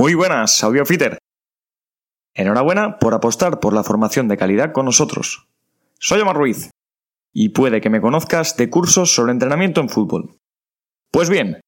Muy 0.00 0.14
buenas, 0.14 0.64
Audiofitter. 0.64 1.18
Enhorabuena 2.32 2.98
por 2.98 3.12
apostar 3.12 3.60
por 3.60 3.74
la 3.74 3.84
formación 3.84 4.28
de 4.28 4.38
calidad 4.38 4.72
con 4.72 4.86
nosotros. 4.86 5.46
Soy 5.98 6.22
Omar 6.22 6.36
Ruiz 6.36 6.70
y 7.34 7.50
puede 7.50 7.82
que 7.82 7.90
me 7.90 8.00
conozcas 8.00 8.56
de 8.56 8.70
cursos 8.70 9.14
sobre 9.14 9.32
entrenamiento 9.32 9.82
en 9.82 9.90
fútbol. 9.90 10.38
Pues 11.10 11.28
bien, 11.28 11.60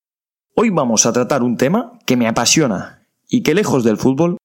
hoy 0.57 0.71
vamos 0.71 1.05
a 1.05 1.13
tratar 1.13 1.43
un 1.43 1.59
tema 1.59 1.99
que 2.07 2.17
me 2.17 2.27
apasiona 2.27 3.07
y 3.29 3.43
que 3.43 3.53
lejos 3.53 3.85
del 3.85 3.99
fútbol 3.99 4.39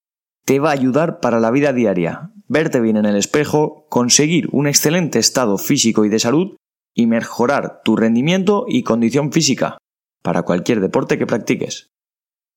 te 0.44 0.58
va 0.58 0.68
a 0.68 0.74
ayudar 0.74 1.20
para 1.20 1.40
la 1.40 1.50
vida 1.50 1.72
diaria, 1.72 2.30
verte 2.46 2.80
bien 2.80 2.98
en 2.98 3.06
el 3.06 3.16
espejo, 3.16 3.86
conseguir 3.88 4.50
un 4.52 4.66
excelente 4.66 5.18
estado 5.18 5.56
físico 5.56 6.04
y 6.04 6.10
de 6.10 6.18
salud 6.18 6.56
y 6.92 7.06
mejorar 7.06 7.80
tu 7.86 7.96
rendimiento 7.96 8.66
y 8.68 8.82
condición 8.82 9.32
física 9.32 9.78
para 10.22 10.42
cualquier 10.42 10.80
deporte 10.80 11.16
que 11.16 11.26
practiques 11.26 11.88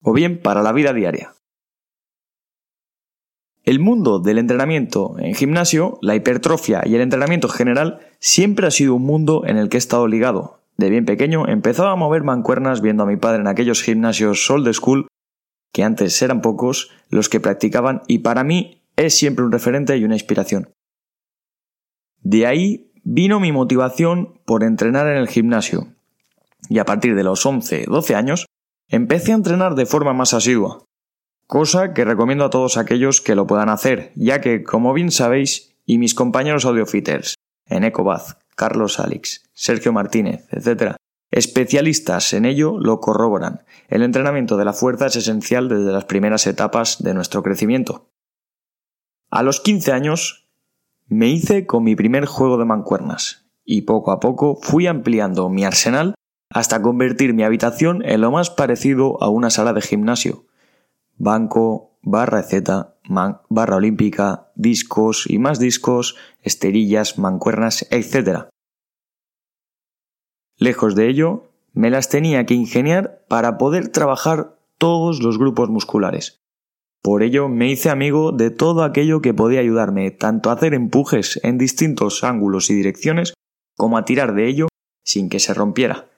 o 0.01 0.13
bien 0.13 0.41
para 0.41 0.61
la 0.61 0.73
vida 0.73 0.93
diaria. 0.93 1.33
El 3.63 3.79
mundo 3.79 4.19
del 4.19 4.39
entrenamiento 4.39 5.15
en 5.19 5.35
gimnasio, 5.35 5.99
la 6.01 6.15
hipertrofia 6.15 6.81
y 6.85 6.95
el 6.95 7.01
entrenamiento 7.01 7.47
general 7.47 7.99
siempre 8.19 8.65
ha 8.65 8.71
sido 8.71 8.95
un 8.95 9.03
mundo 9.03 9.43
en 9.45 9.57
el 9.57 9.69
que 9.69 9.77
he 9.77 9.79
estado 9.79 10.07
ligado. 10.07 10.59
De 10.77 10.89
bien 10.89 11.05
pequeño 11.05 11.47
empezaba 11.47 11.91
a 11.91 11.95
mover 11.95 12.23
mancuernas 12.23 12.81
viendo 12.81 13.03
a 13.03 13.05
mi 13.05 13.17
padre 13.17 13.41
en 13.41 13.47
aquellos 13.47 13.83
gimnasios 13.83 14.49
old 14.49 14.71
school, 14.73 15.07
que 15.71 15.83
antes 15.83 16.19
eran 16.21 16.41
pocos, 16.41 16.89
los 17.09 17.29
que 17.29 17.39
practicaban 17.39 18.01
y 18.07 18.19
para 18.19 18.43
mí 18.43 18.81
es 18.95 19.15
siempre 19.15 19.45
un 19.45 19.51
referente 19.51 19.95
y 19.95 20.03
una 20.03 20.15
inspiración. 20.15 20.73
De 22.23 22.47
ahí 22.47 22.91
vino 23.03 23.39
mi 23.39 23.51
motivación 23.51 24.39
por 24.45 24.63
entrenar 24.63 25.07
en 25.07 25.17
el 25.17 25.27
gimnasio. 25.27 25.87
Y 26.69 26.79
a 26.79 26.85
partir 26.85 27.15
de 27.15 27.23
los 27.23 27.45
11-12 27.45 28.15
años 28.15 28.45
Empecé 29.01 29.31
a 29.31 29.35
entrenar 29.35 29.73
de 29.73 29.87
forma 29.87 30.13
más 30.13 30.35
asidua, 30.35 30.85
cosa 31.47 31.91
que 31.95 32.05
recomiendo 32.05 32.45
a 32.45 32.51
todos 32.51 32.77
aquellos 32.77 33.19
que 33.19 33.33
lo 33.33 33.47
puedan 33.47 33.69
hacer, 33.69 34.11
ya 34.15 34.41
que, 34.41 34.61
como 34.61 34.93
bien 34.93 35.09
sabéis, 35.09 35.73
y 35.87 35.97
mis 35.97 36.13
compañeros 36.13 36.65
audiofitters, 36.65 37.33
en 37.65 37.83
Ecobaz, 37.83 38.37
Carlos 38.55 38.99
Alix, 38.99 39.43
Sergio 39.53 39.91
Martínez, 39.91 40.45
etc., 40.51 40.97
especialistas 41.31 42.33
en 42.33 42.45
ello 42.45 42.77
lo 42.77 42.99
corroboran. 42.99 43.65
El 43.87 44.03
entrenamiento 44.03 44.55
de 44.55 44.65
la 44.65 44.73
fuerza 44.73 45.07
es 45.07 45.15
esencial 45.15 45.67
desde 45.67 45.91
las 45.91 46.05
primeras 46.05 46.45
etapas 46.45 47.01
de 47.01 47.15
nuestro 47.15 47.41
crecimiento. 47.41 48.11
A 49.31 49.41
los 49.41 49.61
15 49.61 49.93
años 49.93 50.47
me 51.07 51.27
hice 51.27 51.65
con 51.65 51.83
mi 51.83 51.95
primer 51.95 52.27
juego 52.27 52.59
de 52.59 52.65
mancuernas 52.65 53.47
y 53.65 53.81
poco 53.81 54.11
a 54.11 54.19
poco 54.19 54.59
fui 54.61 54.85
ampliando 54.85 55.49
mi 55.49 55.65
arsenal 55.65 56.13
hasta 56.51 56.81
convertir 56.81 57.33
mi 57.33 57.43
habitación 57.43 58.03
en 58.03 58.21
lo 58.21 58.31
más 58.31 58.49
parecido 58.49 59.21
a 59.23 59.29
una 59.29 59.49
sala 59.49 59.73
de 59.73 59.81
gimnasio. 59.81 60.45
Banco, 61.17 61.97
barra 62.01 62.43
Z, 62.43 62.95
barra 63.49 63.75
olímpica, 63.75 64.51
discos 64.55 65.29
y 65.29 65.39
más 65.39 65.59
discos, 65.59 66.15
esterillas, 66.41 67.17
mancuernas, 67.17 67.87
etc. 67.89 68.49
Lejos 70.57 70.95
de 70.95 71.09
ello, 71.09 71.51
me 71.73 71.89
las 71.89 72.09
tenía 72.09 72.45
que 72.45 72.53
ingeniar 72.53 73.23
para 73.29 73.57
poder 73.57 73.87
trabajar 73.87 74.57
todos 74.77 75.21
los 75.21 75.37
grupos 75.37 75.69
musculares. 75.69 76.41
Por 77.01 77.23
ello 77.23 77.47
me 77.47 77.71
hice 77.71 77.89
amigo 77.89 78.31
de 78.31 78.51
todo 78.51 78.83
aquello 78.83 79.21
que 79.21 79.33
podía 79.33 79.61
ayudarme 79.61 80.11
tanto 80.11 80.49
a 80.49 80.53
hacer 80.53 80.73
empujes 80.73 81.39
en 81.43 81.57
distintos 81.57 82.23
ángulos 82.23 82.69
y 82.69 82.75
direcciones 82.75 83.33
como 83.75 83.97
a 83.97 84.05
tirar 84.05 84.35
de 84.35 84.47
ello 84.47 84.67
sin 85.03 85.29
que 85.29 85.39
se 85.39 85.53
rompiera 85.55 86.10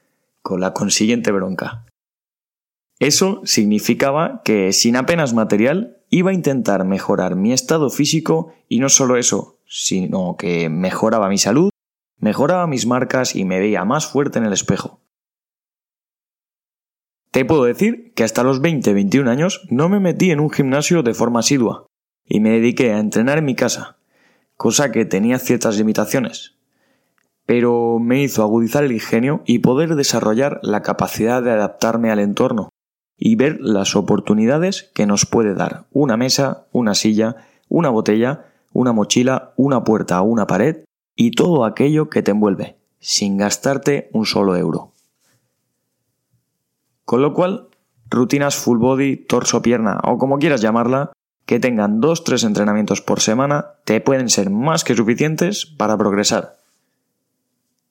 con 0.43 0.61
la 0.61 0.73
consiguiente 0.73 1.31
bronca. 1.31 1.85
Eso 2.99 3.41
significaba 3.43 4.41
que, 4.43 4.71
sin 4.71 4.95
apenas 4.95 5.33
material, 5.33 5.97
iba 6.09 6.29
a 6.29 6.35
intentar 6.35 6.85
mejorar 6.85 7.35
mi 7.35 7.51
estado 7.51 7.89
físico 7.89 8.53
y 8.69 8.79
no 8.79 8.89
solo 8.89 9.17
eso, 9.17 9.59
sino 9.65 10.35
que 10.37 10.69
mejoraba 10.69 11.29
mi 11.29 11.39
salud, 11.39 11.71
mejoraba 12.17 12.67
mis 12.67 12.85
marcas 12.85 13.35
y 13.35 13.45
me 13.45 13.59
veía 13.59 13.83
más 13.83 14.05
fuerte 14.05 14.37
en 14.37 14.45
el 14.45 14.53
espejo. 14.53 15.01
Te 17.31 17.45
puedo 17.45 17.63
decir 17.63 18.13
que 18.13 18.23
hasta 18.23 18.43
los 18.43 18.61
20-21 18.61 19.27
años 19.27 19.65
no 19.71 19.89
me 19.89 19.99
metí 19.99 20.29
en 20.29 20.39
un 20.39 20.51
gimnasio 20.51 21.01
de 21.01 21.15
forma 21.15 21.39
asidua 21.39 21.87
y 22.25 22.39
me 22.39 22.51
dediqué 22.51 22.93
a 22.93 22.99
entrenar 22.99 23.39
en 23.39 23.45
mi 23.45 23.55
casa, 23.55 23.97
cosa 24.55 24.91
que 24.91 25.05
tenía 25.05 25.39
ciertas 25.39 25.77
limitaciones, 25.77 26.59
pero 27.55 27.99
me 27.99 28.23
hizo 28.23 28.41
agudizar 28.41 28.83
el 28.83 28.93
ingenio 28.93 29.43
y 29.45 29.59
poder 29.59 29.93
desarrollar 29.93 30.59
la 30.63 30.81
capacidad 30.81 31.43
de 31.43 31.51
adaptarme 31.51 32.09
al 32.09 32.17
entorno 32.17 32.69
y 33.15 33.35
ver 33.35 33.59
las 33.61 33.95
oportunidades 33.95 34.89
que 34.95 35.05
nos 35.05 35.27
puede 35.27 35.53
dar 35.53 35.85
una 35.91 36.17
mesa, 36.17 36.65
una 36.71 36.95
silla, 36.95 37.35
una 37.69 37.91
botella, 37.91 38.47
una 38.71 38.91
mochila, 38.91 39.53
una 39.55 39.83
puerta 39.83 40.19
o 40.19 40.25
una 40.25 40.47
pared 40.47 40.77
y 41.15 41.29
todo 41.29 41.63
aquello 41.63 42.09
que 42.09 42.23
te 42.23 42.31
envuelve, 42.31 42.79
sin 42.97 43.37
gastarte 43.37 44.09
un 44.13 44.25
solo 44.25 44.55
euro. 44.55 44.93
Con 47.05 47.21
lo 47.21 47.35
cual, 47.35 47.67
rutinas 48.09 48.55
full 48.55 48.79
body, 48.79 49.15
torso, 49.15 49.61
pierna 49.61 49.99
o 50.03 50.17
como 50.17 50.39
quieras 50.39 50.61
llamarla, 50.61 51.11
que 51.45 51.59
tengan 51.59 52.01
2-3 52.01 52.47
entrenamientos 52.47 53.01
por 53.01 53.19
semana, 53.19 53.73
te 53.85 54.01
pueden 54.01 54.29
ser 54.29 54.49
más 54.49 54.83
que 54.83 54.95
suficientes 54.95 55.67
para 55.67 55.95
progresar 55.99 56.62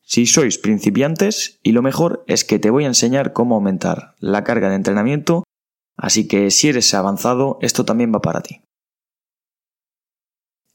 si 0.02 0.26
sois 0.26 0.58
principiantes 0.58 1.58
y 1.62 1.72
lo 1.72 1.82
mejor 1.82 2.24
es 2.26 2.44
que 2.44 2.58
te 2.58 2.70
voy 2.70 2.84
a 2.84 2.88
enseñar 2.88 3.32
cómo 3.32 3.54
aumentar 3.54 4.14
la 4.18 4.44
carga 4.44 4.68
de 4.68 4.76
entrenamiento, 4.76 5.44
así 5.96 6.28
que 6.28 6.50
si 6.50 6.68
eres 6.68 6.92
avanzado, 6.94 7.58
esto 7.62 7.84
también 7.84 8.12
va 8.14 8.20
para 8.20 8.42
ti. 8.42 8.62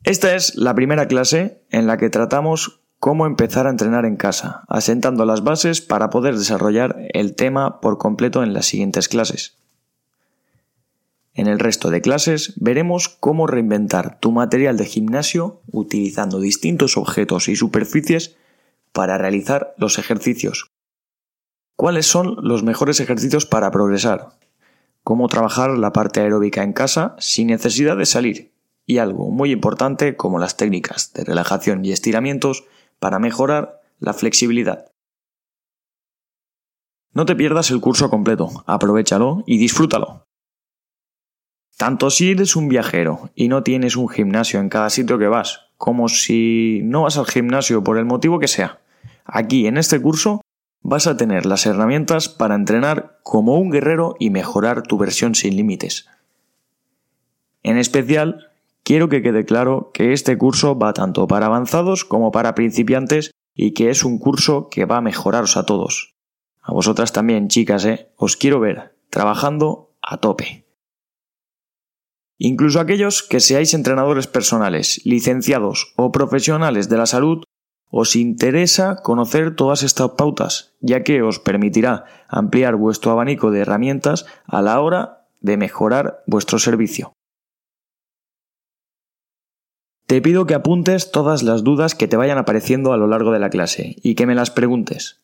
Esta 0.03 0.35
es 0.35 0.55
la 0.55 0.73
primera 0.73 1.07
clase 1.07 1.65
en 1.69 1.85
la 1.85 1.97
que 1.97 2.09
tratamos 2.09 2.81
cómo 2.99 3.25
empezar 3.25 3.67
a 3.67 3.69
entrenar 3.69 4.05
en 4.05 4.15
casa, 4.15 4.63
asentando 4.67 5.25
las 5.25 5.43
bases 5.43 5.81
para 5.81 6.09
poder 6.09 6.37
desarrollar 6.37 6.97
el 7.13 7.35
tema 7.35 7.79
por 7.81 7.97
completo 7.97 8.43
en 8.43 8.53
las 8.53 8.65
siguientes 8.65 9.07
clases. 9.07 9.57
En 11.33 11.45
el 11.45 11.59
resto 11.59 11.91
de 11.91 12.01
clases 12.01 12.53
veremos 12.55 13.09
cómo 13.09 13.45
reinventar 13.45 14.19
tu 14.19 14.31
material 14.31 14.77
de 14.77 14.85
gimnasio 14.85 15.61
utilizando 15.71 16.39
distintos 16.39 16.97
objetos 16.97 17.47
y 17.47 17.55
superficies 17.55 18.35
para 18.91 19.17
realizar 19.17 19.73
los 19.77 19.99
ejercicios. 19.99 20.71
¿Cuáles 21.75 22.07
son 22.07 22.37
los 22.41 22.63
mejores 22.63 22.99
ejercicios 22.99 23.45
para 23.45 23.69
progresar? 23.69 24.29
Cómo 25.03 25.27
trabajar 25.27 25.77
la 25.77 25.93
parte 25.93 26.21
aeróbica 26.21 26.63
en 26.63 26.73
casa 26.73 27.15
sin 27.19 27.47
necesidad 27.47 27.97
de 27.97 28.05
salir. 28.05 28.53
Y 28.85 28.97
algo 28.97 29.29
muy 29.29 29.51
importante 29.51 30.15
como 30.15 30.39
las 30.39 30.57
técnicas 30.57 31.13
de 31.13 31.23
relajación 31.23 31.85
y 31.85 31.91
estiramientos 31.91 32.65
para 32.99 33.19
mejorar 33.19 33.81
la 33.99 34.13
flexibilidad. 34.13 34.91
No 37.13 37.25
te 37.25 37.35
pierdas 37.35 37.71
el 37.71 37.81
curso 37.81 38.09
completo, 38.09 38.63
aprovechalo 38.65 39.43
y 39.45 39.57
disfrútalo. 39.57 40.27
Tanto 41.77 42.09
si 42.09 42.31
eres 42.31 42.55
un 42.55 42.69
viajero 42.69 43.29
y 43.35 43.49
no 43.49 43.61
tienes 43.61 43.95
un 43.95 44.09
gimnasio 44.09 44.59
en 44.59 44.69
cada 44.69 44.89
sitio 44.89 45.19
que 45.19 45.27
vas, 45.27 45.66
como 45.77 46.09
si 46.09 46.81
no 46.83 47.03
vas 47.03 47.17
al 47.17 47.25
gimnasio 47.25 47.83
por 47.83 47.97
el 47.97 48.05
motivo 48.05 48.39
que 48.39 48.47
sea. 48.47 48.79
Aquí 49.25 49.67
en 49.67 49.77
este 49.77 50.01
curso 50.01 50.41
vas 50.81 51.07
a 51.07 51.17
tener 51.17 51.45
las 51.45 51.65
herramientas 51.65 52.29
para 52.29 52.55
entrenar 52.55 53.19
como 53.23 53.57
un 53.57 53.71
guerrero 53.71 54.15
y 54.19 54.29
mejorar 54.29 54.83
tu 54.83 54.97
versión 54.97 55.35
sin 55.35 55.55
límites. 55.55 56.07
En 57.63 57.77
especial, 57.77 58.51
quiero 58.83 59.09
que 59.09 59.21
quede 59.21 59.45
claro 59.45 59.91
que 59.93 60.13
este 60.13 60.37
curso 60.37 60.77
va 60.77 60.93
tanto 60.93 61.27
para 61.27 61.47
avanzados 61.47 62.05
como 62.05 62.31
para 62.31 62.55
principiantes 62.55 63.31
y 63.53 63.71
que 63.73 63.89
es 63.89 64.05
un 64.05 64.19
curso 64.19 64.69
que 64.69 64.85
va 64.85 64.97
a 64.97 65.01
mejoraros 65.01 65.57
a 65.57 65.65
todos. 65.65 66.15
A 66.61 66.73
vosotras 66.73 67.11
también, 67.11 67.47
chicas, 67.49 67.85
¿eh? 67.85 68.09
Os 68.15 68.37
quiero 68.37 68.59
ver 68.59 68.95
trabajando 69.09 69.91
a 70.01 70.17
tope. 70.17 70.66
Incluso 72.37 72.79
aquellos 72.79 73.23
que 73.23 73.39
seáis 73.39 73.73
entrenadores 73.73 74.27
personales, 74.27 75.01
licenciados 75.05 75.93
o 75.95 76.11
profesionales 76.11 76.87
de 76.87 76.97
la 76.97 77.07
salud, 77.07 77.43
os 77.89 78.15
interesa 78.15 78.97
conocer 79.01 79.55
todas 79.55 79.81
estas 79.81 80.11
pautas, 80.11 80.75
ya 80.81 81.03
que 81.03 81.21
os 81.21 81.39
permitirá 81.39 82.05
ampliar 82.27 82.75
vuestro 82.75 83.11
abanico 83.11 83.49
de 83.49 83.61
herramientas 83.61 84.25
a 84.45 84.61
la 84.61 84.81
hora 84.81 85.25
de 85.41 85.57
mejorar 85.57 86.23
vuestro 86.27 86.59
servicio. 86.59 87.13
Te 90.05 90.21
pido 90.21 90.45
que 90.45 90.53
apuntes 90.53 91.11
todas 91.11 91.43
las 91.43 91.63
dudas 91.63 91.95
que 91.95 92.07
te 92.07 92.17
vayan 92.17 92.37
apareciendo 92.37 92.93
a 92.93 92.97
lo 92.97 93.07
largo 93.07 93.31
de 93.31 93.39
la 93.39 93.49
clase 93.49 93.97
y 94.03 94.15
que 94.15 94.25
me 94.25 94.35
las 94.35 94.51
preguntes. 94.51 95.21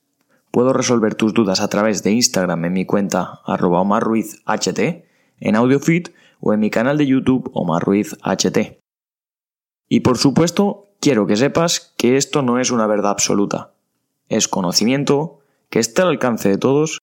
Puedo 0.52 0.74
resolver 0.74 1.16
tus 1.16 1.34
dudas 1.34 1.62
a 1.62 1.68
través 1.70 2.04
de 2.04 2.12
Instagram 2.12 2.66
en 2.66 2.74
mi 2.74 2.86
cuenta 2.86 3.40
arroba 3.46 3.82
omarruizht, 3.82 4.40
en 5.40 5.56
AudioFit 5.56 6.10
o 6.44 6.54
en 6.54 6.60
mi 6.60 6.70
canal 6.70 6.98
de 6.98 7.08
YouTube 7.08 7.50
Omar 7.54 7.86
Y 9.88 10.00
por 10.02 10.18
supuesto, 10.18 10.90
quiero 11.00 11.26
que 11.26 11.38
sepas 11.38 11.94
que 11.98 12.18
esto 12.18 12.42
no 12.42 12.60
es 12.60 12.70
una 12.70 12.86
verdad 12.86 13.12
absoluta. 13.12 13.74
Es 14.28 14.50
conocimiento 14.50 15.40
que 15.70 15.80
está 15.80 16.02
al 16.02 16.10
alcance 16.10 16.50
de 16.50 16.58
todos, 16.58 17.00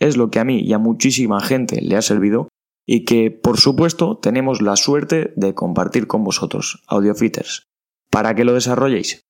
es 0.00 0.16
lo 0.16 0.30
que 0.30 0.40
a 0.40 0.44
mí 0.44 0.58
y 0.58 0.72
a 0.72 0.78
muchísima 0.78 1.40
gente 1.40 1.80
le 1.80 1.96
ha 1.96 2.02
servido 2.02 2.48
y 2.84 3.04
que, 3.04 3.30
por 3.30 3.60
supuesto, 3.60 4.18
tenemos 4.18 4.60
la 4.60 4.74
suerte 4.74 5.32
de 5.36 5.54
compartir 5.54 6.08
con 6.08 6.24
vosotros, 6.24 6.82
audiofitters, 6.88 7.68
para 8.10 8.34
que 8.34 8.44
lo 8.44 8.54
desarrolléis. 8.54 9.20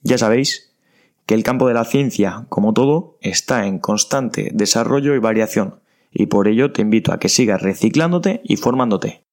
Ya 0.00 0.18
sabéis 0.18 0.76
que 1.24 1.34
el 1.34 1.44
campo 1.44 1.66
de 1.66 1.74
la 1.74 1.86
ciencia, 1.86 2.44
como 2.50 2.74
todo, 2.74 3.16
está 3.22 3.66
en 3.66 3.78
constante 3.78 4.50
desarrollo 4.52 5.14
y 5.14 5.18
variación, 5.18 5.80
y 6.14 6.26
por 6.26 6.48
ello 6.48 6.72
te 6.72 6.80
invito 6.80 7.12
a 7.12 7.18
que 7.18 7.28
sigas 7.28 7.60
reciclándote 7.60 8.40
y 8.44 8.56
formándote. 8.56 9.24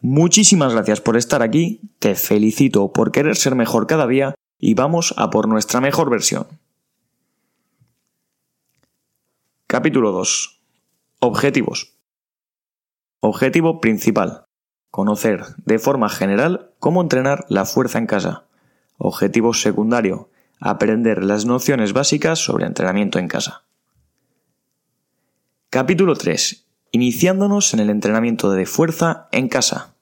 Muchísimas 0.00 0.74
gracias 0.74 1.00
por 1.00 1.16
estar 1.16 1.42
aquí, 1.42 1.80
te 1.98 2.14
felicito 2.14 2.92
por 2.92 3.10
querer 3.10 3.34
ser 3.34 3.56
mejor 3.56 3.88
cada 3.88 4.06
día 4.06 4.34
y 4.58 4.74
vamos 4.74 5.14
a 5.16 5.30
por 5.30 5.48
nuestra 5.48 5.80
mejor 5.80 6.10
versión. 6.10 6.46
Capítulo 9.66 10.12
2. 10.12 10.60
Objetivos. 11.20 11.94
Objetivo 13.20 13.80
principal. 13.80 14.44
Conocer 14.90 15.42
de 15.64 15.78
forma 15.78 16.08
general 16.08 16.70
cómo 16.78 17.02
entrenar 17.02 17.44
la 17.48 17.64
fuerza 17.64 17.98
en 17.98 18.06
casa. 18.06 18.44
Objetivo 18.98 19.52
secundario. 19.54 20.30
Aprender 20.60 21.24
las 21.24 21.44
nociones 21.44 21.92
básicas 21.92 22.38
sobre 22.38 22.66
entrenamiento 22.66 23.18
en 23.18 23.28
casa. 23.28 23.67
Capítulo 25.70 26.14
3. 26.14 26.64
Iniciándonos 26.92 27.74
en 27.74 27.80
el 27.80 27.90
entrenamiento 27.90 28.50
de 28.52 28.64
fuerza 28.64 29.28
en 29.32 29.48
casa. 29.48 29.94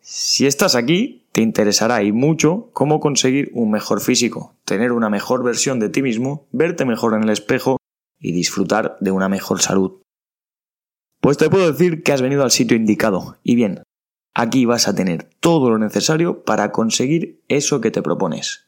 Si 0.00 0.46
estás 0.46 0.74
aquí, 0.74 1.26
te 1.32 1.42
interesará 1.42 2.02
y 2.02 2.10
mucho 2.10 2.70
cómo 2.72 2.98
conseguir 2.98 3.50
un 3.52 3.70
mejor 3.70 4.00
físico, 4.00 4.54
tener 4.64 4.92
una 4.92 5.10
mejor 5.10 5.44
versión 5.44 5.80
de 5.80 5.90
ti 5.90 6.00
mismo, 6.00 6.46
verte 6.50 6.86
mejor 6.86 7.12
en 7.12 7.24
el 7.24 7.28
espejo 7.28 7.76
y 8.18 8.32
disfrutar 8.32 8.96
de 9.00 9.10
una 9.10 9.28
mejor 9.28 9.60
salud. 9.60 10.00
Pues 11.20 11.36
te 11.36 11.50
puedo 11.50 11.70
decir 11.70 12.02
que 12.02 12.14
has 12.14 12.22
venido 12.22 12.42
al 12.42 12.52
sitio 12.52 12.78
indicado. 12.78 13.36
Y 13.42 13.54
bien, 13.54 13.82
aquí 14.32 14.64
vas 14.64 14.88
a 14.88 14.94
tener 14.94 15.28
todo 15.40 15.68
lo 15.68 15.76
necesario 15.76 16.42
para 16.42 16.72
conseguir 16.72 17.42
eso 17.48 17.82
que 17.82 17.90
te 17.90 18.00
propones. 18.00 18.64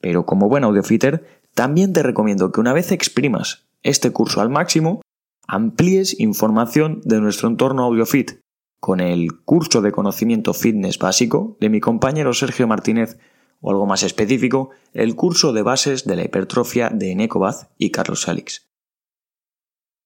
Pero 0.00 0.26
como 0.26 0.48
buen 0.48 0.62
audiofitter, 0.62 1.40
también 1.54 1.92
te 1.92 2.04
recomiendo 2.04 2.52
que 2.52 2.60
una 2.60 2.72
vez 2.72 2.92
exprimas 2.92 3.65
este 3.88 4.12
curso 4.12 4.40
al 4.40 4.50
máximo, 4.50 5.02
amplíes 5.46 6.18
información 6.20 7.00
de 7.04 7.20
nuestro 7.20 7.48
entorno 7.48 7.84
AudioFit 7.84 8.40
con 8.80 9.00
el 9.00 9.28
curso 9.44 9.80
de 9.80 9.92
conocimiento 9.92 10.52
fitness 10.54 10.98
básico 10.98 11.56
de 11.60 11.70
mi 11.70 11.80
compañero 11.80 12.34
Sergio 12.34 12.66
Martínez 12.66 13.18
o 13.60 13.70
algo 13.70 13.86
más 13.86 14.02
específico, 14.02 14.70
el 14.92 15.14
curso 15.16 15.52
de 15.52 15.62
bases 15.62 16.04
de 16.04 16.16
la 16.16 16.24
hipertrofia 16.24 16.90
de 16.90 17.12
Enecobath 17.12 17.70
y 17.78 17.90
Carlos 17.90 18.22
Salix. 18.22 18.68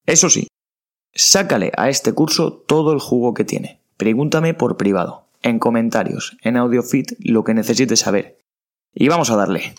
Eso 0.07 0.31
sí, 0.31 0.47
Sácale 1.15 1.73
a 1.77 1.89
este 1.89 2.13
curso 2.13 2.53
todo 2.53 2.93
el 2.93 3.01
jugo 3.01 3.35
que 3.35 3.45
tiene. 3.45 3.81
Pregúntame 3.97 4.55
por 4.55 4.77
privado, 4.77 5.27
en 5.43 5.59
comentarios, 5.59 6.37
en 6.43 6.57
AudioFit, 6.57 7.13
lo 7.19 7.43
que 7.43 7.55
necesites 7.55 8.01
saber. 8.01 8.39
Y 8.95 9.09
vamos 9.09 9.31
a 9.31 9.37
darle. 9.37 9.75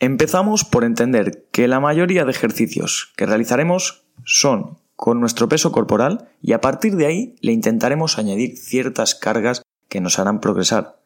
Empezamos 0.00 0.64
por 0.64 0.84
entender 0.84 1.46
que 1.52 1.68
la 1.68 1.80
mayoría 1.80 2.24
de 2.24 2.30
ejercicios 2.30 3.12
que 3.16 3.26
realizaremos 3.26 4.04
son 4.24 4.78
con 4.96 5.20
nuestro 5.20 5.48
peso 5.48 5.72
corporal 5.72 6.28
y 6.42 6.52
a 6.52 6.60
partir 6.60 6.96
de 6.96 7.06
ahí 7.06 7.36
le 7.40 7.52
intentaremos 7.52 8.18
añadir 8.18 8.56
ciertas 8.56 9.14
cargas 9.14 9.62
que 9.88 10.00
nos 10.00 10.18
harán 10.18 10.40
progresar. 10.40 10.98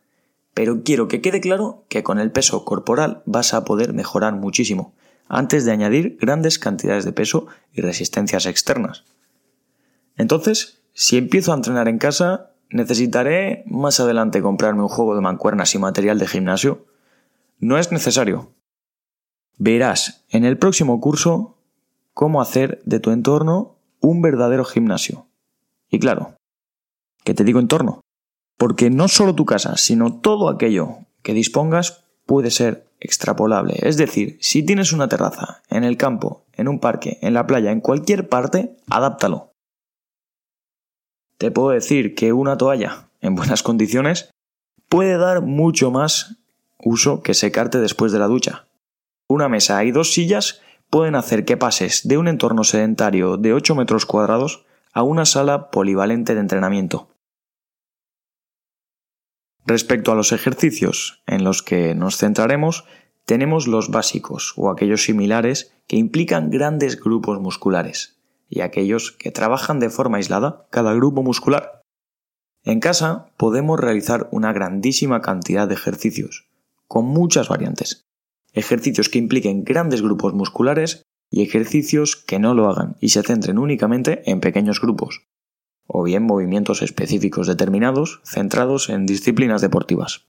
Pero 0.55 0.83
quiero 0.83 1.09
que 1.09 1.21
quede 1.21 1.41
claro 1.41 1.85
que 1.89 2.03
con 2.03 2.19
el 2.19 2.33
peso 2.33 2.65
corporal 2.65 3.23
vas 3.27 3.55
a 3.55 3.65
poder 3.65 3.93
mejorar 3.93 4.35
muchísimo 4.35 4.95
antes 5.29 5.65
de 5.65 5.73
añadir 5.73 6.17
grandes 6.21 6.59
cantidades 6.59 7.05
de 7.05 7.13
peso 7.13 7.47
y 7.73 7.83
resistencias 7.83 8.47
externas. 8.47 9.05
Entonces, 10.17 10.81
si 10.95 11.17
empiezo 11.17 11.53
a 11.53 11.57
entrenar 11.57 11.87
en 11.89 11.99
casa, 11.99 12.51
necesitaré 12.71 13.63
más 13.67 14.01
adelante 14.01 14.43
comprarme 14.43 14.83
un 14.83 14.89
juego 14.89 15.15
de 15.15 15.21
mancuernas 15.21 15.75
y 15.75 15.79
material 15.79 16.19
de 16.19 16.27
gimnasio. 16.27 16.87
No 17.61 17.79
es 17.79 17.93
necesario. 17.93 18.51
Verás 19.59 20.25
en 20.31 20.45
el 20.45 20.57
próximo 20.57 21.01
curso 21.01 21.57
cómo 22.15 22.41
hacer 22.41 22.81
de 22.85 23.01
tu 23.01 23.11
entorno 23.11 23.77
un 24.01 24.23
verdadero 24.23 24.65
gimnasio. 24.65 25.27
Y 25.91 25.99
claro, 25.99 26.37
que 27.25 27.35
te 27.35 27.45
digo 27.45 27.59
entorno, 27.59 28.01
porque 28.57 28.91
no 28.91 29.09
solo 29.09 29.35
tu 29.35 29.45
casa, 29.45 29.77
sino 29.77 30.21
todo 30.21 30.49
aquello 30.49 30.99
que 31.23 31.35
dispongas 31.35 32.05
puede 32.25 32.51
ser 32.51 32.87
extrapolable. 33.01 33.75
Es 33.83 33.97
decir, 33.97 34.39
si 34.41 34.63
tienes 34.63 34.93
una 34.93 35.09
terraza, 35.09 35.63
en 35.71 35.83
el 35.83 35.97
campo, 35.97 36.45
en 36.53 36.69
un 36.69 36.79
parque, 36.79 37.19
en 37.23 37.35
la 37.35 37.47
playa, 37.47 37.73
en 37.73 37.81
cualquier 37.81 38.29
parte, 38.29 38.77
adáptalo. 38.89 39.51
Te 41.37 41.51
puedo 41.51 41.71
decir 41.71 42.15
que 42.15 42.33
una 42.33 42.57
toalla, 42.57 43.09
en 43.21 43.35
buenas 43.35 43.63
condiciones, 43.63 44.31
puede 44.89 45.19
dar 45.19 45.43
mucho 45.43 45.91
más 45.91 46.37
uso 46.79 47.23
que 47.23 47.35
secarte 47.35 47.79
después 47.79 48.13
de 48.13 48.19
la 48.19 48.27
ducha. 48.27 48.68
Una 49.29 49.51
mesa 49.51 49.85
y 49.85 49.91
dos 49.91 50.15
sillas 50.15 50.63
pueden 50.89 51.15
hacer 51.15 51.45
que 51.45 51.59
pases 51.59 52.09
de 52.09 52.17
un 52.17 52.29
entorno 52.29 52.65
sedentario 52.65 53.37
de 53.37 53.53
8 53.53 53.75
metros 53.75 54.07
cuadrados 54.07 54.65
a 54.95 55.03
una 55.03 55.27
sala 55.27 55.71
polivalente 55.71 56.35
de 56.35 56.41
entrenamiento. 56.41 57.11
Respecto 59.67 60.13
a 60.13 60.15
los 60.15 60.33
ejercicios 60.33 61.23
en 61.27 61.45
los 61.45 61.63
que 61.63 61.95
nos 61.95 62.17
centraremos, 62.17 62.87
tenemos 63.27 63.67
los 63.67 63.91
básicos 63.91 64.55
o 64.57 64.71
aquellos 64.71 65.05
similares 65.05 65.75
que 65.87 65.97
implican 65.97 66.49
grandes 66.49 66.99
grupos 66.99 67.39
musculares 67.39 68.19
y 68.49 68.63
aquellos 68.63 69.13
que 69.13 69.31
trabajan 69.31 69.79
de 69.79 69.91
forma 69.91 70.17
aislada 70.17 70.67
cada 70.71 70.95
grupo 70.95 71.23
muscular. 71.23 71.83
En 72.65 72.81
casa 72.81 73.27
podemos 73.37 73.79
realizar 73.79 74.29
una 74.33 74.55
grandísima 74.55 75.21
cantidad 75.21 75.69
de 75.69 75.75
ejercicios, 75.75 76.49
con 76.87 77.05
muchas 77.05 77.49
variantes. 77.49 78.08
Ejercicios 78.53 79.09
que 79.09 79.19
impliquen 79.19 79.65
grandes 79.65 80.03
grupos 80.03 80.35
musculares 80.35 81.03
y 81.31 81.43
ejercicios 81.43 82.17
que 82.17 82.39
no 82.39 82.55
lo 82.55 82.69
hagan 82.69 82.97
y 83.01 83.11
se 83.11 83.23
centren 83.23 83.59
únicamente 83.59 84.29
en 84.31 84.41
pequeños 84.41 84.81
grupos 84.81 85.29
o 85.89 86.03
bien 86.03 86.23
movimientos 86.23 86.83
específicos 86.83 87.47
determinados 87.47 88.21
centrados 88.23 88.91
en 88.91 89.07
disciplinas 89.07 89.63
deportivas. 89.63 90.29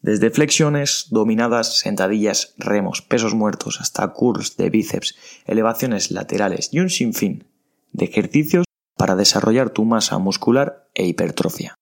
Desde 0.00 0.30
flexiones, 0.30 1.08
dominadas, 1.10 1.80
sentadillas, 1.80 2.54
remos, 2.56 3.02
pesos 3.02 3.34
muertos, 3.34 3.80
hasta 3.80 4.06
curls 4.12 4.56
de 4.56 4.70
bíceps, 4.70 5.16
elevaciones 5.44 6.12
laterales 6.12 6.70
y 6.72 6.78
un 6.78 6.88
sinfín 6.88 7.48
de 7.92 8.04
ejercicios 8.04 8.64
para 8.96 9.16
desarrollar 9.16 9.70
tu 9.70 9.84
masa 9.84 10.18
muscular 10.18 10.88
e 10.94 11.06
hipertrofia. 11.06 11.74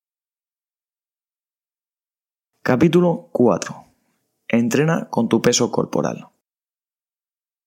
Capítulo 2.63 3.29
4. 3.31 3.86
Entrena 4.49 5.09
con 5.09 5.27
tu 5.27 5.41
peso 5.41 5.71
corporal. 5.71 6.29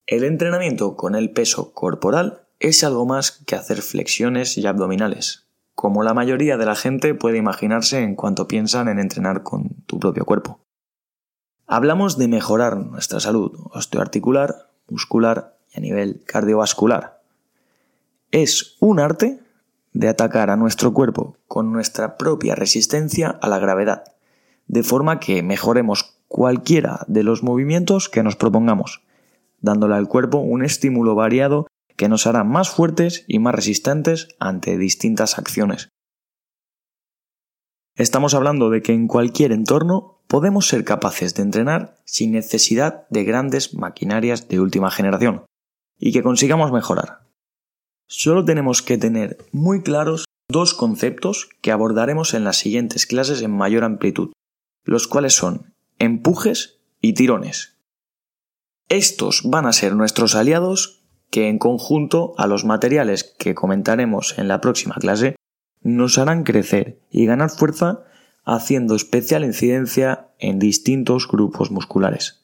El 0.06 0.24
entrenamiento 0.24 0.96
con 0.96 1.14
el 1.14 1.30
peso 1.30 1.74
corporal 1.74 2.46
es 2.58 2.82
algo 2.84 3.04
más 3.04 3.32
que 3.32 3.54
hacer 3.54 3.82
flexiones 3.82 4.56
y 4.56 4.66
abdominales, 4.66 5.46
como 5.74 6.02
la 6.02 6.14
mayoría 6.14 6.56
de 6.56 6.64
la 6.64 6.74
gente 6.74 7.14
puede 7.14 7.36
imaginarse 7.36 8.02
en 8.02 8.14
cuanto 8.14 8.48
piensan 8.48 8.88
en 8.88 8.98
entrenar 8.98 9.42
con 9.42 9.84
tu 9.84 9.98
propio 9.98 10.24
cuerpo. 10.24 10.60
Hablamos 11.66 12.16
de 12.16 12.28
mejorar 12.28 12.78
nuestra 12.78 13.20
salud 13.20 13.52
osteoarticular, 13.72 14.70
muscular 14.88 15.58
y 15.70 15.78
a 15.78 15.80
nivel 15.82 16.24
cardiovascular. 16.24 17.20
Es 18.30 18.78
un 18.80 19.00
arte 19.00 19.38
de 19.92 20.08
atacar 20.08 20.48
a 20.48 20.56
nuestro 20.56 20.94
cuerpo 20.94 21.36
con 21.46 21.72
nuestra 21.72 22.16
propia 22.16 22.54
resistencia 22.54 23.28
a 23.28 23.48
la 23.50 23.58
gravedad, 23.58 24.04
de 24.66 24.82
forma 24.82 25.20
que 25.20 25.42
mejoremos 25.42 26.16
cualquiera 26.30 27.04
de 27.08 27.24
los 27.24 27.42
movimientos 27.42 28.08
que 28.08 28.22
nos 28.22 28.36
propongamos, 28.36 29.02
dándole 29.58 29.96
al 29.96 30.06
cuerpo 30.06 30.38
un 30.38 30.64
estímulo 30.64 31.16
variado 31.16 31.66
que 31.96 32.08
nos 32.08 32.28
hará 32.28 32.44
más 32.44 32.70
fuertes 32.70 33.24
y 33.26 33.40
más 33.40 33.52
resistentes 33.52 34.28
ante 34.38 34.78
distintas 34.78 35.38
acciones. 35.38 35.88
Estamos 37.96 38.34
hablando 38.34 38.70
de 38.70 38.80
que 38.80 38.92
en 38.92 39.08
cualquier 39.08 39.50
entorno 39.50 40.22
podemos 40.28 40.68
ser 40.68 40.84
capaces 40.84 41.34
de 41.34 41.42
entrenar 41.42 41.96
sin 42.04 42.30
necesidad 42.30 43.08
de 43.10 43.24
grandes 43.24 43.74
maquinarias 43.74 44.46
de 44.46 44.60
última 44.60 44.92
generación, 44.92 45.44
y 45.98 46.12
que 46.12 46.22
consigamos 46.22 46.70
mejorar. 46.70 47.26
Solo 48.06 48.44
tenemos 48.44 48.82
que 48.82 48.98
tener 48.98 49.36
muy 49.50 49.82
claros 49.82 50.26
dos 50.48 50.74
conceptos 50.74 51.48
que 51.60 51.72
abordaremos 51.72 52.34
en 52.34 52.44
las 52.44 52.56
siguientes 52.56 53.04
clases 53.06 53.42
en 53.42 53.50
mayor 53.50 53.82
amplitud, 53.82 54.30
los 54.84 55.08
cuales 55.08 55.34
son 55.34 55.74
empujes 56.00 56.80
y 57.02 57.12
tirones. 57.12 57.76
Estos 58.88 59.42
van 59.44 59.66
a 59.66 59.72
ser 59.72 59.94
nuestros 59.94 60.34
aliados 60.34 61.04
que 61.30 61.48
en 61.48 61.58
conjunto 61.58 62.32
a 62.38 62.46
los 62.46 62.64
materiales 62.64 63.22
que 63.38 63.54
comentaremos 63.54 64.36
en 64.38 64.48
la 64.48 64.60
próxima 64.60 64.96
clase 64.96 65.36
nos 65.82 66.18
harán 66.18 66.42
crecer 66.42 67.00
y 67.10 67.26
ganar 67.26 67.50
fuerza 67.50 68.04
haciendo 68.44 68.96
especial 68.96 69.44
incidencia 69.44 70.30
en 70.38 70.58
distintos 70.58 71.28
grupos 71.28 71.70
musculares, 71.70 72.42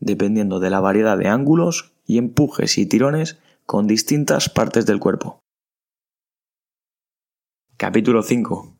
dependiendo 0.00 0.60
de 0.60 0.70
la 0.70 0.80
variedad 0.80 1.16
de 1.16 1.28
ángulos 1.28 1.94
y 2.06 2.18
empujes 2.18 2.76
y 2.76 2.84
tirones 2.84 3.38
con 3.64 3.86
distintas 3.86 4.50
partes 4.50 4.84
del 4.84 5.00
cuerpo. 5.00 5.40
Capítulo 7.78 8.22
5. 8.22 8.76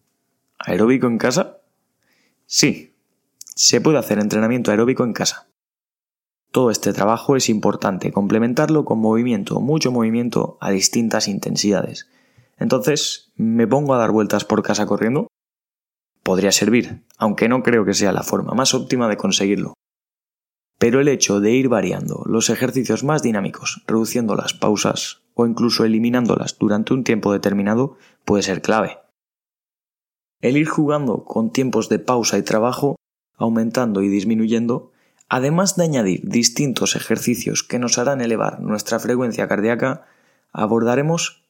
¿Aeróbico 0.59 1.07
en 1.07 1.19
casa? 1.19 1.59
Sí, 2.47 2.98
se 3.59 3.81
puede 3.81 3.99
hacer 3.99 4.21
entrenamiento 4.21 4.71
aeróbico 4.71 5.03
en 5.03 5.13
casa. 5.13 5.49
Todo 6.53 6.71
este 6.71 6.93
trabajo 6.93 7.35
es 7.35 7.49
importante 7.49 8.13
complementarlo 8.13 8.85
con 8.85 9.01
movimiento, 9.01 9.61
mucho 9.61 9.91
movimiento 9.91 10.59
a 10.61 10.71
distintas 10.71 11.27
intensidades. 11.27 12.09
Entonces, 12.57 13.33
¿me 13.35 13.67
pongo 13.67 13.95
a 13.95 13.99
dar 13.99 14.13
vueltas 14.13 14.45
por 14.45 14.63
casa 14.63 14.87
corriendo? 14.87 15.27
Podría 16.23 16.53
servir, 16.53 17.03
aunque 17.17 17.49
no 17.49 17.65
creo 17.65 17.85
que 17.85 17.95
sea 17.95 18.13
la 18.13 18.23
forma 18.23 18.55
más 18.55 18.75
óptima 18.75 19.09
de 19.09 19.17
conseguirlo. 19.17 19.75
Pero 20.79 21.01
el 21.01 21.09
hecho 21.09 21.41
de 21.41 21.51
ir 21.51 21.69
variando 21.69 22.23
los 22.27 22.51
ejercicios 22.51 23.03
más 23.03 23.25
dinámicos, 23.25 23.83
reduciendo 23.89 24.37
las 24.37 24.55
pausas 24.55 25.23
o 25.35 25.47
incluso 25.47 25.85
eliminándolas 25.85 26.57
durante 26.59 26.95
un 26.95 27.03
tiempo 27.03 27.33
determinado 27.33 27.97
puede 28.25 28.45
ser 28.45 28.63
clave. 28.63 28.99
El 30.41 30.57
ir 30.57 30.69
jugando 30.69 31.25
con 31.25 31.51
tiempos 31.51 31.89
de 31.89 31.99
pausa 31.99 32.39
y 32.39 32.43
trabajo, 32.43 32.95
aumentando 33.39 34.03
y 34.03 34.09
disminuyendo, 34.09 34.93
además 35.29 35.77
de 35.77 35.85
añadir 35.85 36.29
distintos 36.29 36.97
ejercicios 36.97 37.63
que 37.63 37.79
nos 37.79 37.97
harán 37.97 38.21
elevar 38.21 38.61
nuestra 38.61 38.99
frecuencia 38.99 39.49
cardíaca, 39.49 40.07
abordaremos 40.53 41.45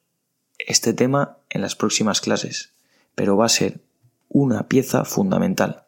este 0.57 0.93
tema 0.93 1.37
en 1.49 1.61
las 1.61 1.75
próximas 1.75 2.21
clases, 2.21 2.73
pero 3.15 3.35
va 3.35 3.45
a 3.45 3.49
ser 3.49 3.81
una 4.29 4.67
pieza 4.67 5.03
fundamental. 5.03 5.87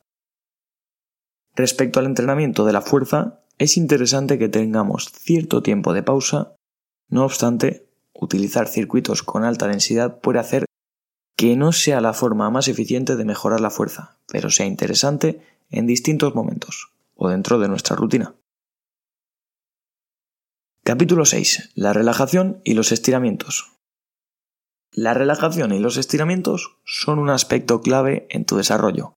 Respecto 1.55 1.99
al 1.99 2.07
entrenamiento 2.07 2.65
de 2.65 2.73
la 2.73 2.81
fuerza, 2.81 3.39
es 3.57 3.77
interesante 3.77 4.39
que 4.39 4.49
tengamos 4.49 5.11
cierto 5.11 5.61
tiempo 5.61 5.93
de 5.93 6.01
pausa, 6.01 6.55
no 7.09 7.25
obstante, 7.25 7.85
utilizar 8.13 8.67
circuitos 8.67 9.21
con 9.21 9.43
alta 9.43 9.67
densidad 9.67 10.19
puede 10.19 10.39
hacer 10.39 10.65
que 11.35 11.55
no 11.55 11.71
sea 11.71 12.01
la 12.01 12.13
forma 12.13 12.49
más 12.49 12.67
eficiente 12.67 13.15
de 13.15 13.25
mejorar 13.25 13.61
la 13.61 13.69
fuerza, 13.69 14.17
pero 14.27 14.49
sea 14.49 14.65
interesante 14.65 15.41
en 15.71 15.87
distintos 15.87 16.35
momentos 16.35 16.91
o 17.15 17.29
dentro 17.29 17.59
de 17.59 17.67
nuestra 17.67 17.95
rutina. 17.95 18.35
Capítulo 20.83 21.25
6. 21.25 21.71
La 21.75 21.93
relajación 21.93 22.61
y 22.63 22.73
los 22.73 22.91
estiramientos. 22.91 23.71
La 24.93 25.13
relajación 25.13 25.71
y 25.71 25.79
los 25.79 25.97
estiramientos 25.97 26.77
son 26.83 27.19
un 27.19 27.29
aspecto 27.29 27.81
clave 27.81 28.27
en 28.29 28.45
tu 28.45 28.57
desarrollo. 28.57 29.15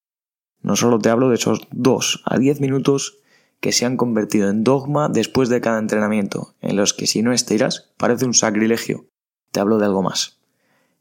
No 0.62 0.76
solo 0.76 0.98
te 0.98 1.10
hablo 1.10 1.30
de 1.30 1.34
esos 1.34 1.66
2 1.72 2.22
a 2.24 2.38
10 2.38 2.60
minutos 2.60 3.18
que 3.60 3.72
se 3.72 3.86
han 3.86 3.96
convertido 3.96 4.50
en 4.50 4.62
dogma 4.62 5.08
después 5.08 5.48
de 5.48 5.60
cada 5.60 5.78
entrenamiento, 5.78 6.54
en 6.60 6.76
los 6.76 6.94
que 6.94 7.06
si 7.06 7.22
no 7.22 7.32
estiras 7.32 7.92
parece 7.96 8.26
un 8.26 8.34
sacrilegio. 8.34 9.06
Te 9.50 9.60
hablo 9.60 9.78
de 9.78 9.86
algo 9.86 10.02
más. 10.02 10.38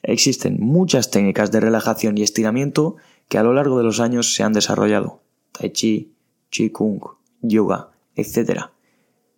Existen 0.01 0.57
muchas 0.59 1.11
técnicas 1.11 1.51
de 1.51 1.59
relajación 1.59 2.17
y 2.17 2.23
estiramiento 2.23 2.95
que 3.29 3.37
a 3.37 3.43
lo 3.43 3.53
largo 3.53 3.77
de 3.77 3.83
los 3.83 3.99
años 3.99 4.33
se 4.33 4.43
han 4.43 4.53
desarrollado. 4.53 5.22
Tai 5.53 5.71
chi, 5.71 6.13
Qigong, 6.49 7.01
yoga, 7.41 7.91
etc. 8.15 8.65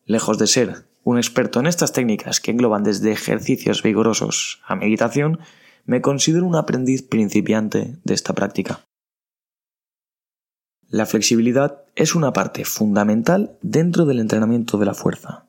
Lejos 0.05 0.38
de 0.38 0.48
ser 0.48 0.86
un 1.03 1.17
experto 1.17 1.60
en 1.60 1.67
estas 1.67 1.93
técnicas 1.93 2.41
que 2.41 2.51
engloban 2.51 2.84
desde 2.84 3.12
ejercicios 3.12 3.84
vigorosos 3.84 4.62
a 4.65 4.75
meditación, 4.75 5.39
me 5.86 6.01
considero 6.01 6.48
un 6.48 6.55
aprendiz 6.55 7.03
principiante 7.03 7.98
de 8.03 8.13
esta 8.15 8.34
práctica. 8.34 8.81
La 10.89 11.05
flexibilidad 11.05 11.84
es 11.95 12.15
una 12.15 12.34
parte 12.34 12.65
fundamental 12.65 13.57
dentro 13.62 14.05
del 14.05 14.19
entrenamiento 14.19 14.77
de 14.77 14.86
la 14.86 14.93
fuerza, 14.93 15.45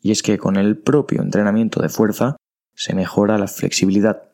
y 0.00 0.10
es 0.10 0.22
que 0.22 0.38
con 0.38 0.56
el 0.56 0.78
propio 0.78 1.20
entrenamiento 1.20 1.82
de 1.82 1.90
fuerza 1.90 2.36
se 2.74 2.94
mejora 2.94 3.38
la 3.38 3.48
flexibilidad. 3.48 4.30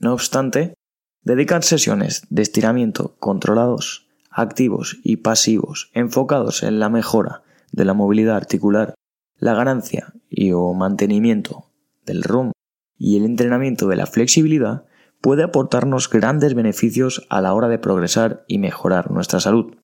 No 0.00 0.12
obstante, 0.12 0.74
dedicar 1.22 1.62
sesiones 1.62 2.22
de 2.30 2.42
estiramiento 2.42 3.14
controlados, 3.20 4.08
activos 4.32 4.98
y 5.02 5.16
pasivos 5.16 5.90
enfocados 5.94 6.62
en 6.62 6.78
la 6.78 6.88
mejora 6.88 7.42
de 7.70 7.84
la 7.84 7.94
movilidad 7.94 8.36
articular 8.36 8.94
la 9.38 9.54
ganancia 9.54 10.12
y 10.30 10.52
o 10.52 10.72
mantenimiento 10.72 11.66
del 12.06 12.22
ROM 12.22 12.52
y 12.98 13.16
el 13.16 13.24
entrenamiento 13.24 13.88
de 13.88 13.96
la 13.96 14.06
flexibilidad 14.06 14.84
puede 15.20 15.42
aportarnos 15.42 16.08
grandes 16.08 16.54
beneficios 16.54 17.26
a 17.28 17.40
la 17.40 17.54
hora 17.54 17.68
de 17.68 17.78
progresar 17.78 18.44
y 18.46 18.58
mejorar 18.58 19.10
nuestra 19.10 19.40
salud. 19.40 19.76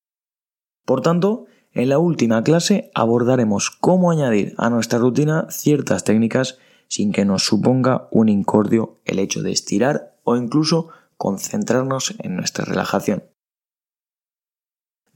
Por 0.84 1.00
tanto, 1.00 1.46
en 1.72 1.88
la 1.88 1.98
última 1.98 2.42
clase 2.42 2.90
abordaremos 2.94 3.70
cómo 3.70 4.10
añadir 4.10 4.54
a 4.58 4.70
nuestra 4.70 4.98
rutina 4.98 5.46
ciertas 5.50 6.04
técnicas 6.04 6.58
sin 6.88 7.12
que 7.12 7.24
nos 7.24 7.44
suponga 7.44 8.08
un 8.10 8.28
incordio 8.28 8.98
el 9.04 9.18
hecho 9.18 9.42
de 9.42 9.52
estirar 9.52 10.16
o 10.24 10.36
incluso 10.36 10.88
concentrarnos 11.16 12.14
en 12.18 12.36
nuestra 12.36 12.64
relajación. 12.64 13.24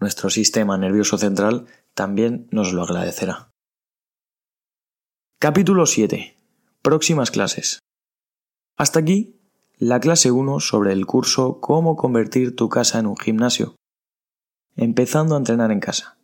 Nuestro 0.03 0.31
sistema 0.31 0.77
nervioso 0.77 1.17
central 1.17 1.67
también 1.95 2.49
nos 2.51 2.73
lo 2.73 2.83
agradecerá. 2.83 3.53
Capítulo 5.39 5.87
7. 5.87 6.37
Próximas 6.83 7.31
clases. 7.31 7.79
Hasta 8.77 8.99
aquí 8.99 9.37
la 9.79 10.01
clase 10.01 10.33
1 10.33 10.59
sobre 10.59 10.93
el 10.93 11.07
curso 11.07 11.61
Cómo 11.61 11.95
convertir 11.95 12.57
tu 12.57 12.69
casa 12.69 12.99
en 12.99 13.07
un 13.07 13.17
gimnasio. 13.17 13.77
Empezando 14.75 15.37
a 15.37 15.39
entrenar 15.39 15.71
en 15.71 15.79
casa. 15.79 16.19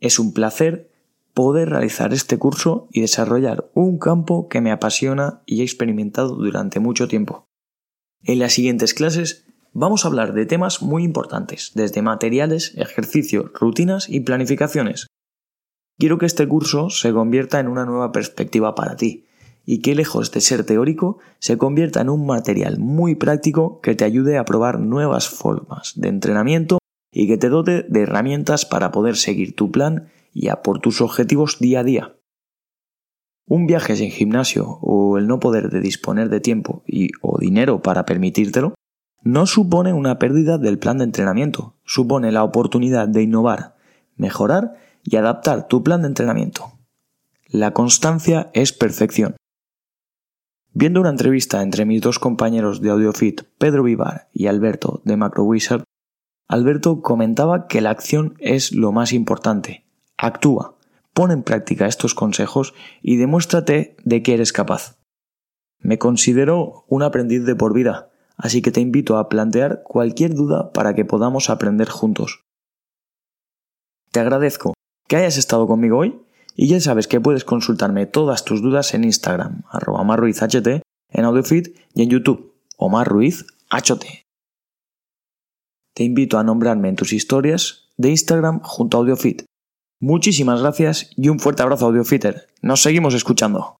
Es 0.00 0.18
un 0.18 0.34
placer 0.34 0.92
poder 1.32 1.70
realizar 1.70 2.12
este 2.12 2.38
curso 2.38 2.86
y 2.92 3.00
desarrollar 3.00 3.70
un 3.72 3.98
campo 3.98 4.46
que 4.48 4.60
me 4.60 4.72
apasiona 4.72 5.40
y 5.46 5.62
he 5.62 5.64
experimentado 5.64 6.36
durante 6.36 6.80
mucho 6.80 7.08
tiempo. 7.08 7.46
En 8.24 8.40
las 8.40 8.52
siguientes 8.52 8.92
clases 8.92 9.46
vamos 9.72 10.04
a 10.04 10.08
hablar 10.08 10.32
de 10.32 10.46
temas 10.46 10.82
muy 10.82 11.04
importantes, 11.04 11.72
desde 11.74 12.02
materiales, 12.02 12.74
ejercicios, 12.76 13.50
rutinas 13.54 14.08
y 14.08 14.20
planificaciones, 14.20 15.06
Quiero 16.00 16.16
que 16.16 16.24
este 16.24 16.48
curso 16.48 16.88
se 16.88 17.12
convierta 17.12 17.60
en 17.60 17.68
una 17.68 17.84
nueva 17.84 18.10
perspectiva 18.10 18.74
para 18.74 18.96
ti 18.96 19.26
y 19.66 19.82
que 19.82 19.94
lejos 19.94 20.32
de 20.32 20.40
ser 20.40 20.64
teórico 20.64 21.18
se 21.40 21.58
convierta 21.58 22.00
en 22.00 22.08
un 22.08 22.24
material 22.24 22.78
muy 22.78 23.16
práctico 23.16 23.82
que 23.82 23.94
te 23.94 24.06
ayude 24.06 24.38
a 24.38 24.46
probar 24.46 24.80
nuevas 24.80 25.28
formas 25.28 25.92
de 25.96 26.08
entrenamiento 26.08 26.78
y 27.12 27.28
que 27.28 27.36
te 27.36 27.50
dote 27.50 27.82
de 27.82 28.00
herramientas 28.00 28.64
para 28.64 28.92
poder 28.92 29.14
seguir 29.14 29.54
tu 29.54 29.70
plan 29.70 30.08
y 30.32 30.48
a 30.48 30.62
por 30.62 30.80
tus 30.80 31.02
objetivos 31.02 31.58
día 31.60 31.80
a 31.80 31.84
día. 31.84 32.16
Un 33.46 33.66
viaje 33.66 33.94
sin 33.94 34.10
gimnasio 34.10 34.78
o 34.80 35.18
el 35.18 35.26
no 35.26 35.38
poder 35.38 35.68
de 35.68 35.82
disponer 35.82 36.30
de 36.30 36.40
tiempo 36.40 36.82
y 36.86 37.10
o 37.20 37.38
dinero 37.38 37.82
para 37.82 38.06
permitírtelo 38.06 38.72
no 39.22 39.46
supone 39.46 39.92
una 39.92 40.18
pérdida 40.18 40.58
del 40.58 40.78
plan 40.78 40.98
de 40.98 41.04
entrenamiento, 41.04 41.74
supone 41.84 42.32
la 42.32 42.44
oportunidad 42.44 43.08
de 43.08 43.22
innovar, 43.22 43.76
mejorar 44.16 44.74
y 45.04 45.16
adaptar 45.16 45.68
tu 45.68 45.82
plan 45.82 46.02
de 46.02 46.08
entrenamiento. 46.08 46.72
La 47.48 47.72
constancia 47.72 48.50
es 48.54 48.72
perfección. 48.72 49.36
Viendo 50.72 51.00
una 51.00 51.10
entrevista 51.10 51.62
entre 51.62 51.84
mis 51.84 52.00
dos 52.00 52.18
compañeros 52.18 52.80
de 52.80 52.90
AudioFit, 52.90 53.42
Pedro 53.58 53.82
Vivar 53.82 54.28
y 54.32 54.46
Alberto 54.46 55.02
de 55.04 55.16
MacroWizard, 55.16 55.82
Alberto 56.46 57.02
comentaba 57.02 57.66
que 57.66 57.80
la 57.80 57.90
acción 57.90 58.34
es 58.38 58.72
lo 58.72 58.92
más 58.92 59.12
importante. 59.12 59.84
Actúa, 60.16 60.76
pon 61.12 61.32
en 61.32 61.42
práctica 61.42 61.86
estos 61.86 62.14
consejos 62.14 62.74
y 63.02 63.16
demuéstrate 63.16 63.96
de 64.04 64.22
que 64.22 64.34
eres 64.34 64.52
capaz. 64.52 64.96
Me 65.78 65.98
considero 65.98 66.84
un 66.88 67.02
aprendiz 67.02 67.44
de 67.44 67.56
por 67.56 67.74
vida, 67.74 68.10
así 68.40 68.62
que 68.62 68.72
te 68.72 68.80
invito 68.80 69.18
a 69.18 69.28
plantear 69.28 69.82
cualquier 69.84 70.34
duda 70.34 70.72
para 70.72 70.94
que 70.94 71.04
podamos 71.04 71.50
aprender 71.50 71.88
juntos. 71.88 72.42
Te 74.10 74.20
agradezco 74.20 74.74
que 75.06 75.16
hayas 75.16 75.36
estado 75.36 75.66
conmigo 75.66 75.98
hoy 75.98 76.20
y 76.56 76.68
ya 76.68 76.80
sabes 76.80 77.06
que 77.06 77.20
puedes 77.20 77.44
consultarme 77.44 78.06
todas 78.06 78.44
tus 78.44 78.62
dudas 78.62 78.94
en 78.94 79.04
Instagram, 79.04 79.62
arroba 79.70 80.02
marruizht, 80.04 80.66
en 81.12 81.24
AudioFit 81.24 81.76
y 81.94 82.02
en 82.02 82.10
YouTube, 82.10 82.54
Omar 82.76 83.08
Ruiz 83.08 83.46
Te 85.94 86.04
invito 86.04 86.38
a 86.38 86.44
nombrarme 86.44 86.88
en 86.88 86.96
tus 86.96 87.12
historias 87.12 87.90
de 87.96 88.10
Instagram 88.10 88.60
junto 88.62 88.96
a 88.96 89.00
AudioFit. 89.00 89.44
Muchísimas 90.00 90.60
gracias 90.60 91.10
y 91.16 91.28
un 91.28 91.40
fuerte 91.40 91.62
abrazo 91.62 91.86
AudioFitter. 91.86 92.48
Nos 92.62 92.82
seguimos 92.82 93.14
escuchando. 93.14 93.79